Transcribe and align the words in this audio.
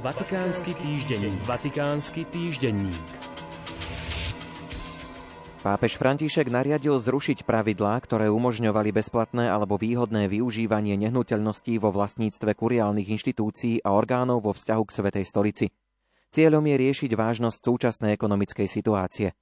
Vatikánsky 0.00 0.72
týždenník. 0.80 1.44
Vatikánsky 1.44 2.24
týždenník. 2.24 2.96
Pápež 5.60 6.00
František 6.00 6.48
nariadil 6.48 6.96
zrušiť 6.96 7.44
pravidlá, 7.44 8.00
ktoré 8.00 8.32
umožňovali 8.32 8.96
bezplatné 8.96 9.52
alebo 9.52 9.76
výhodné 9.76 10.24
využívanie 10.32 10.96
nehnuteľností 10.96 11.76
vo 11.76 11.92
vlastníctve 11.92 12.56
kuriálnych 12.56 13.12
inštitúcií 13.12 13.84
a 13.84 13.92
orgánov 13.92 14.40
vo 14.40 14.56
vzťahu 14.56 14.82
k 14.88 14.94
Svetej 14.96 15.24
stolici. 15.28 15.66
Cieľom 16.32 16.64
je 16.64 16.76
riešiť 16.80 17.10
vážnosť 17.12 17.60
súčasnej 17.60 18.16
ekonomickej 18.16 18.72
situácie. 18.72 19.36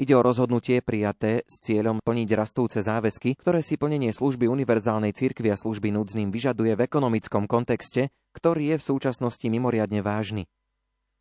Ide 0.00 0.16
o 0.16 0.24
rozhodnutie 0.24 0.80
prijaté 0.80 1.44
s 1.44 1.60
cieľom 1.60 2.00
plniť 2.00 2.32
rastúce 2.32 2.80
záväzky, 2.80 3.36
ktoré 3.36 3.60
si 3.60 3.76
plnenie 3.76 4.16
služby 4.16 4.48
univerzálnej 4.48 5.12
cirkvi 5.12 5.52
a 5.52 5.60
služby 5.60 5.92
núdznym 5.92 6.32
vyžaduje 6.32 6.72
v 6.72 6.88
ekonomickom 6.88 7.44
kontexte, 7.44 8.08
ktorý 8.32 8.72
je 8.72 8.76
v 8.80 8.86
súčasnosti 8.96 9.44
mimoriadne 9.44 10.00
vážny. 10.00 10.48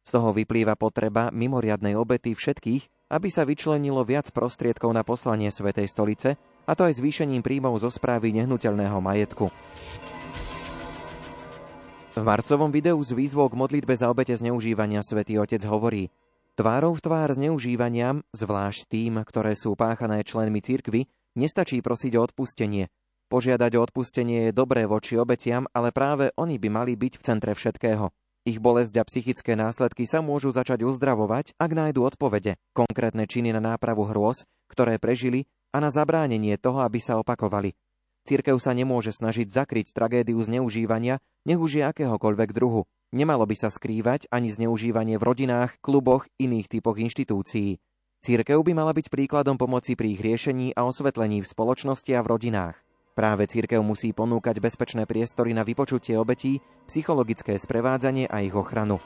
Z 0.08 0.16
toho 0.16 0.32
vyplýva 0.32 0.80
potreba 0.80 1.28
mimoriadnej 1.28 2.00
obety 2.00 2.32
všetkých, 2.32 3.12
aby 3.12 3.28
sa 3.28 3.44
vyčlenilo 3.44 4.00
viac 4.08 4.32
prostriedkov 4.32 4.96
na 4.96 5.04
poslanie 5.04 5.52
Svetej 5.52 5.92
stolice, 5.92 6.40
a 6.64 6.72
to 6.72 6.88
aj 6.88 7.04
zvýšením 7.04 7.44
príjmov 7.44 7.76
zo 7.84 7.92
správy 7.92 8.32
nehnuteľného 8.32 8.96
majetku. 9.04 9.52
V 12.16 12.24
marcovom 12.24 12.72
videu 12.72 12.96
s 13.04 13.12
výzvou 13.12 13.52
k 13.52 13.60
modlitbe 13.60 13.92
za 13.92 14.08
obete 14.08 14.40
zneužívania 14.40 15.04
svätý 15.04 15.36
Otec 15.36 15.68
hovorí– 15.68 16.08
Tvárou 16.60 16.92
v 16.92 17.00
tvár 17.00 17.32
zneužívaniam, 17.32 18.20
zvlášť 18.36 18.92
tým, 18.92 19.24
ktoré 19.24 19.56
sú 19.56 19.80
páchané 19.80 20.28
členmi 20.28 20.60
cirkvy, 20.60 21.08
nestačí 21.40 21.80
prosiť 21.80 22.20
o 22.20 22.28
odpustenie. 22.28 22.92
Požiadať 23.32 23.80
o 23.80 23.88
odpustenie 23.88 24.52
je 24.52 24.58
dobré 24.60 24.84
voči 24.84 25.16
obeciam, 25.16 25.72
ale 25.72 25.96
práve 25.96 26.36
oni 26.36 26.60
by 26.60 26.68
mali 26.68 27.00
byť 27.00 27.16
v 27.16 27.24
centre 27.24 27.56
všetkého. 27.56 28.12
Ich 28.44 28.60
bolesť 28.60 28.92
a 29.00 29.08
psychické 29.08 29.56
následky 29.56 30.04
sa 30.04 30.20
môžu 30.20 30.52
začať 30.52 30.84
uzdravovať, 30.84 31.56
ak 31.56 31.72
nájdu 31.72 32.04
odpovede, 32.04 32.60
konkrétne 32.76 33.24
činy 33.24 33.56
na 33.56 33.64
nápravu 33.64 34.04
hrôz, 34.12 34.44
ktoré 34.68 35.00
prežili 35.00 35.48
a 35.72 35.80
na 35.80 35.88
zabránenie 35.88 36.60
toho, 36.60 36.84
aby 36.84 37.00
sa 37.00 37.24
opakovali. 37.24 37.72
Cirkev 38.28 38.60
sa 38.60 38.76
nemôže 38.76 39.16
snažiť 39.16 39.48
zakryť 39.52 39.96
tragédiu 39.96 40.40
zneužívania, 40.44 41.20
nech 41.48 41.60
už 41.60 41.80
je 41.80 41.84
akéhokoľvek 41.88 42.50
druhu. 42.52 42.90
Nemalo 43.10 43.46
by 43.50 43.56
sa 43.58 43.70
skrývať 43.74 44.30
ani 44.30 44.54
zneužívanie 44.54 45.18
v 45.18 45.26
rodinách, 45.26 45.82
kluboch, 45.82 46.30
iných 46.38 46.70
typoch 46.70 47.00
inštitúcií. 47.02 47.82
Církev 48.20 48.60
by 48.62 48.76
mala 48.76 48.92
byť 48.92 49.08
príkladom 49.08 49.56
pomoci 49.56 49.96
pri 49.96 50.14
ich 50.14 50.22
riešení 50.22 50.76
a 50.76 50.84
osvetlení 50.84 51.40
v 51.40 51.50
spoločnosti 51.50 52.12
a 52.14 52.22
v 52.22 52.30
rodinách. 52.36 52.78
Práve 53.16 53.48
církev 53.48 53.80
musí 53.84 54.16
ponúkať 54.16 54.60
bezpečné 54.64 55.04
priestory 55.08 55.52
na 55.52 55.64
vypočutie 55.64 56.16
obetí, 56.16 56.64
psychologické 56.88 57.56
sprevádzanie 57.56 58.28
a 58.28 58.44
ich 58.44 58.56
ochranu. 58.56 59.00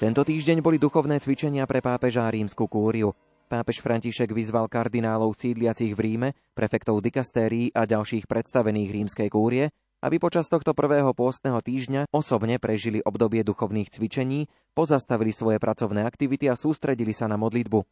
Tento 0.00 0.22
týždeň 0.26 0.66
boli 0.66 0.82
duchovné 0.82 1.20
cvičenia 1.22 1.62
pre 1.68 1.78
pápeža 1.78 2.26
a 2.26 2.32
rímsku 2.32 2.66
kúriu. 2.66 3.14
Pápež 3.52 3.84
František 3.84 4.32
vyzval 4.32 4.64
kardinálov 4.64 5.36
sídliacich 5.36 5.92
v 5.92 6.00
Ríme, 6.00 6.28
prefektov 6.56 7.04
dikastérií 7.04 7.68
a 7.76 7.84
ďalších 7.84 8.24
predstavených 8.24 8.88
rímskej 8.88 9.28
kúrie, 9.28 9.68
aby 10.00 10.16
počas 10.16 10.48
tohto 10.48 10.72
prvého 10.72 11.12
pôstneho 11.12 11.60
týždňa 11.60 12.08
osobne 12.16 12.56
prežili 12.56 13.04
obdobie 13.04 13.44
duchovných 13.44 13.92
cvičení, 13.92 14.48
pozastavili 14.72 15.36
svoje 15.36 15.60
pracovné 15.60 16.00
aktivity 16.08 16.48
a 16.48 16.56
sústredili 16.56 17.12
sa 17.12 17.28
na 17.28 17.36
modlitbu. 17.36 17.84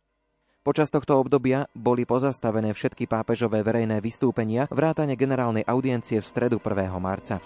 Počas 0.65 0.89
tohto 0.89 1.21
obdobia 1.21 1.69
boli 1.77 2.09
pozastavené 2.09 2.73
všetky 2.73 3.05
pápežové 3.05 3.61
verejné 3.61 4.01
vystúpenia 4.01 4.65
vrátane 4.73 5.13
generálnej 5.13 5.69
audiencie 5.69 6.25
v 6.25 6.29
stredu 6.29 6.57
1. 6.57 6.89
marca. 6.97 7.37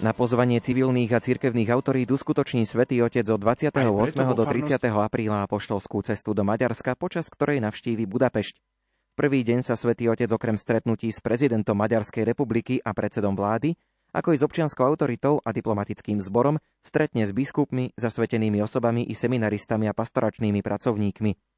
Na 0.00 0.16
pozvanie 0.16 0.64
civilných 0.64 1.12
a 1.12 1.20
cirkevných 1.20 1.68
autorít 1.76 2.08
uskutoční 2.08 2.64
Svetý 2.64 3.04
Otec 3.04 3.28
od 3.28 3.36
28. 3.36 3.84
do 4.32 4.44
30. 4.48 4.80
apríla 4.88 5.44
apoštolskú 5.44 6.00
cestu 6.00 6.32
do 6.32 6.40
Maďarska, 6.40 6.96
počas 6.96 7.28
ktorej 7.28 7.60
navštívi 7.60 8.08
Budapešť. 8.08 8.64
Prvý 9.12 9.44
deň 9.44 9.60
sa 9.60 9.76
svätý 9.76 10.08
Otec 10.08 10.32
okrem 10.32 10.56
stretnutí 10.56 11.12
s 11.12 11.20
prezidentom 11.20 11.76
Maďarskej 11.76 12.24
republiky 12.24 12.80
a 12.80 12.96
predsedom 12.96 13.36
vlády, 13.36 13.76
ako 14.16 14.32
i 14.32 14.40
s 14.40 14.46
občianskou 14.48 14.88
autoritou 14.88 15.36
a 15.44 15.52
diplomatickým 15.52 16.16
zborom, 16.24 16.56
stretne 16.80 17.28
s 17.28 17.36
biskupmi, 17.36 17.92
zasvetenými 18.00 18.64
osobami 18.64 19.04
i 19.04 19.12
seminaristami 19.12 19.84
a 19.84 19.92
pastoračnými 19.92 20.64
pracovníkmi. 20.64 21.49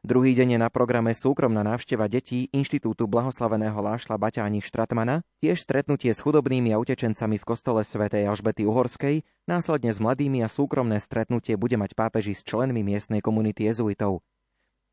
Druhý 0.00 0.32
deň 0.32 0.56
je 0.56 0.58
na 0.64 0.72
programe 0.72 1.12
súkromná 1.12 1.60
návšteva 1.60 2.08
detí 2.08 2.48
Inštitútu 2.56 3.04
blahoslaveného 3.04 3.76
Lášla 3.76 4.16
Baťáni 4.16 4.64
Štratmana, 4.64 5.20
tiež 5.44 5.60
stretnutie 5.60 6.08
s 6.16 6.24
chudobnými 6.24 6.72
a 6.72 6.80
utečencami 6.80 7.36
v 7.36 7.44
kostole 7.44 7.84
svätej 7.84 8.24
Alžbety 8.24 8.64
Uhorskej, 8.64 9.20
následne 9.44 9.92
s 9.92 10.00
mladými 10.00 10.40
a 10.40 10.48
súkromné 10.48 11.04
stretnutie 11.04 11.60
bude 11.60 11.76
mať 11.76 11.92
pápeži 11.92 12.32
s 12.32 12.40
členmi 12.40 12.80
miestnej 12.80 13.20
komunity 13.20 13.68
jezuitov. 13.68 14.24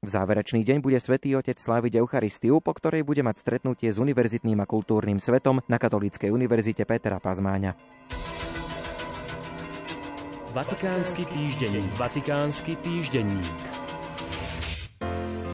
V 0.03 0.09
záverečný 0.11 0.67
deň 0.67 0.83
bude 0.83 0.99
svätý 0.99 1.39
Otec 1.39 1.55
sláviť 1.55 2.03
Eucharistiu, 2.03 2.59
po 2.59 2.75
ktorej 2.75 3.07
bude 3.07 3.23
mať 3.23 3.39
stretnutie 3.39 3.87
s 3.87 4.03
univerzitným 4.03 4.59
a 4.59 4.67
kultúrnym 4.67 5.23
svetom 5.23 5.63
na 5.71 5.79
Katolíckej 5.79 6.35
univerzite 6.35 6.83
Petra 6.83 7.23
Pazmáňa. 7.23 7.79
Vatikánsky 10.51 11.23
týždenník. 11.31 11.91
Vatikánsky 11.95 12.75
týždenník. 12.83 13.76